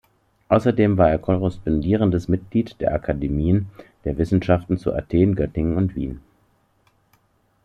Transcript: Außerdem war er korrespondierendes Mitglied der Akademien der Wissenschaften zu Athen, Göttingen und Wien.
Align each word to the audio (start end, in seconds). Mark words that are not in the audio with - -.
Außerdem 0.49 0.97
war 0.97 1.11
er 1.11 1.19
korrespondierendes 1.19 2.27
Mitglied 2.27 2.75
der 2.81 2.91
Akademien 2.91 3.69
der 4.03 4.17
Wissenschaften 4.17 4.79
zu 4.79 4.91
Athen, 4.95 5.35
Göttingen 5.35 5.77
und 5.77 5.95
Wien. 5.95 6.21